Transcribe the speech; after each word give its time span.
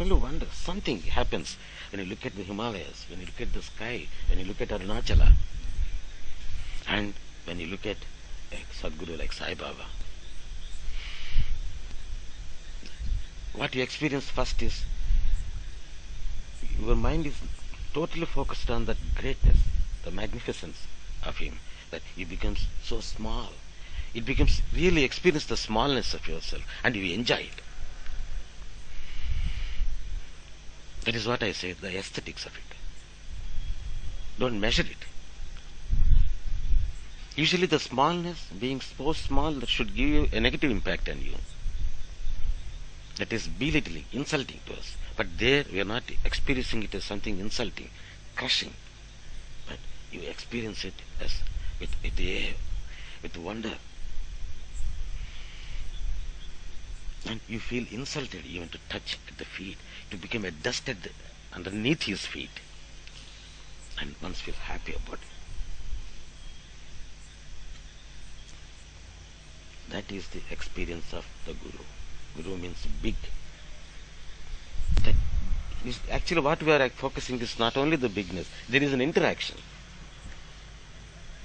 only 0.00 0.16
wonder, 0.16 0.46
something 0.52 1.00
happens 1.02 1.56
when 1.90 2.00
you 2.00 2.06
look 2.06 2.24
at 2.24 2.36
the 2.36 2.42
Himalayas, 2.42 3.06
when 3.08 3.20
you 3.20 3.26
look 3.26 3.40
at 3.40 3.52
the 3.52 3.62
sky, 3.62 4.06
when 4.28 4.38
you 4.38 4.44
look 4.44 4.60
at 4.60 4.68
Arunachala, 4.68 5.32
and 6.86 7.14
when 7.44 7.58
you 7.58 7.66
look 7.66 7.86
at 7.86 7.96
eh, 8.52 8.56
a 8.56 8.74
Sadguru 8.74 9.18
like 9.18 9.32
Sai 9.32 9.54
Baba. 9.54 9.86
What 13.54 13.74
you 13.74 13.82
experience 13.82 14.28
first 14.28 14.62
is 14.62 14.84
your 16.80 16.94
mind 16.94 17.26
is 17.26 17.34
totally 17.92 18.26
focused 18.26 18.70
on 18.70 18.84
that 18.84 18.98
greatness, 19.16 19.58
the 20.04 20.10
magnificence 20.10 20.86
of 21.24 21.38
Him, 21.38 21.58
that 21.90 22.02
you 22.16 22.24
become 22.26 22.56
so 22.82 23.00
small. 23.00 23.50
It 24.14 24.24
becomes 24.24 24.62
really 24.74 25.04
experience 25.04 25.46
the 25.46 25.56
smallness 25.56 26.14
of 26.14 26.28
yourself 26.28 26.62
and 26.84 26.94
you 26.94 27.12
enjoy 27.14 27.48
it. 27.50 27.62
That 31.04 31.14
is 31.14 31.26
what 31.26 31.42
I 31.42 31.52
say, 31.52 31.72
the 31.72 31.96
aesthetics 31.96 32.44
of 32.46 32.56
it. 32.56 32.76
Don't 34.38 34.60
measure 34.60 34.82
it. 34.82 35.04
Usually 37.34 37.66
the 37.66 37.78
smallness, 37.78 38.46
being 38.58 38.80
so 38.80 39.12
small, 39.12 39.52
that 39.52 39.68
should 39.68 39.94
give 39.94 40.08
you 40.08 40.28
a 40.32 40.40
negative 40.40 40.70
impact 40.70 41.08
on 41.08 41.22
you. 41.22 41.34
That 43.16 43.32
is 43.32 43.46
belittling, 43.48 44.04
insulting 44.12 44.60
to 44.66 44.74
us. 44.74 44.96
But 45.16 45.38
there 45.38 45.64
we 45.72 45.80
are 45.80 45.84
not 45.84 46.04
experiencing 46.24 46.82
it 46.82 46.94
as 46.94 47.04
something 47.04 47.38
insulting, 47.38 47.90
crushing. 48.36 48.74
But 49.66 49.78
you 50.12 50.22
experience 50.22 50.84
it 50.84 50.94
as 51.20 51.42
with, 51.80 51.90
with 52.02 52.18
with 53.22 53.36
wonder. 53.36 53.74
And 57.28 57.40
you 57.46 57.58
feel 57.58 57.84
insulted 57.90 58.46
even 58.46 58.68
to 58.70 58.78
touch 58.88 59.18
at 59.28 59.36
the 59.36 59.44
feet, 59.44 59.76
to 60.10 60.16
become 60.16 60.44
a 60.44 60.50
dust 60.50 60.88
at 60.88 61.02
the, 61.02 61.10
underneath 61.52 62.04
his 62.04 62.24
feet. 62.24 62.60
And 64.00 64.14
one 64.20 64.32
feels 64.32 64.56
happy 64.56 64.94
about 64.94 65.14
it. 65.14 65.28
That 69.90 70.10
is 70.12 70.28
the 70.28 70.40
experience 70.50 71.12
of 71.12 71.26
the 71.46 71.54
Guru. 71.54 71.84
Guru 72.36 72.56
means 72.56 72.86
big. 73.02 73.16
That 75.04 75.14
is 75.84 75.98
actually 76.10 76.42
what 76.42 76.62
we 76.62 76.72
are 76.72 76.88
focusing 76.90 77.40
is 77.40 77.58
not 77.58 77.76
only 77.76 77.96
the 77.96 78.08
bigness, 78.08 78.48
there 78.68 78.82
is 78.82 78.92
an 78.92 79.00
interaction. 79.00 79.56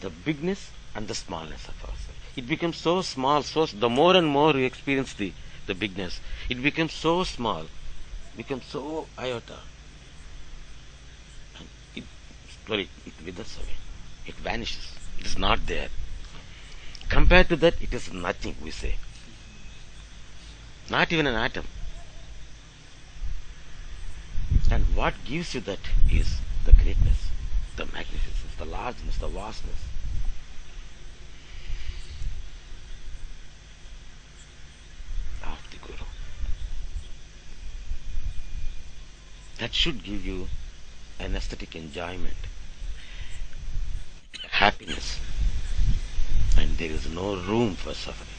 The 0.00 0.10
bigness 0.10 0.70
and 0.94 1.08
the 1.08 1.14
smallness 1.14 1.66
of 1.68 1.74
ourselves. 1.82 2.02
It 2.36 2.46
becomes 2.46 2.76
so 2.76 3.02
small, 3.02 3.42
so 3.42 3.66
the 3.66 3.88
more 3.88 4.14
and 4.14 4.26
more 4.26 4.52
you 4.56 4.64
experience 4.64 5.12
the, 5.14 5.32
the 5.68 5.74
bigness, 5.74 6.20
it 6.48 6.60
becomes 6.60 6.92
so 6.92 7.22
small, 7.22 7.66
becomes 8.36 8.64
so 8.64 9.06
iota. 9.16 9.60
And 11.56 11.68
it 11.94 12.04
slowly 12.66 12.88
it 13.06 13.12
withers 13.24 13.56
away. 13.58 13.76
It 14.26 14.34
vanishes. 14.34 14.96
It 15.20 15.26
is 15.26 15.38
not 15.38 15.66
there. 15.66 15.88
Compared 17.08 17.48
to 17.48 17.56
that, 17.56 17.80
it 17.80 17.94
is 17.94 18.12
nothing, 18.12 18.56
we 18.62 18.70
say. 18.70 18.96
Not 20.90 21.12
even 21.12 21.26
an 21.26 21.34
atom. 21.34 21.66
And 24.70 24.84
what 24.94 25.14
gives 25.24 25.54
you 25.54 25.60
that 25.62 25.80
is 26.10 26.38
the 26.66 26.72
greatness, 26.72 27.28
the 27.76 27.86
magnificence, 27.86 28.54
the 28.58 28.66
largeness, 28.66 29.16
the 29.16 29.28
vastness. 29.28 29.80
Of 35.42 35.70
the 35.70 35.76
Guru. 35.78 36.04
That 39.58 39.74
should 39.74 40.04
give 40.04 40.24
you 40.24 40.48
an 41.18 41.34
aesthetic 41.34 41.74
enjoyment, 41.74 42.36
happiness, 44.50 45.18
and 46.56 46.78
there 46.78 46.90
is 46.90 47.08
no 47.08 47.34
room 47.34 47.74
for 47.74 47.92
suffering. 47.92 48.37